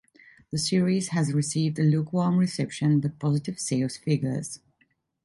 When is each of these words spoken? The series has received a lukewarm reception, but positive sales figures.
The 0.49 0.57
series 0.57 1.09
has 1.09 1.31
received 1.31 1.77
a 1.77 1.83
lukewarm 1.83 2.37
reception, 2.37 3.01
but 3.01 3.19
positive 3.19 3.59
sales 3.59 3.97
figures. 3.97 4.59